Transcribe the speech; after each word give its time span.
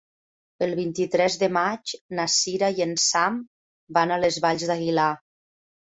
El 0.67 0.71
vint-i-tres 0.79 1.37
de 1.43 1.49
maig 1.59 1.93
na 2.21 2.27
Sira 2.39 2.73
i 2.81 2.87
en 2.89 2.99
Sam 3.07 3.41
van 4.01 4.11
a 4.19 4.23
les 4.27 4.45
Valls 4.49 4.71
d'Aguilar. 4.73 5.11